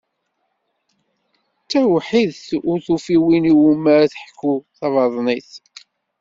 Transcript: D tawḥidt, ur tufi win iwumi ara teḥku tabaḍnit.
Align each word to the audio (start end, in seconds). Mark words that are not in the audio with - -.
D 1.63 1.65
tawḥidt, 1.71 2.45
ur 2.69 2.77
tufi 2.85 3.17
win 3.23 3.49
iwumi 3.51 3.89
ara 3.95 4.11
teḥku 4.13 4.53
tabaḍnit. 4.77 5.51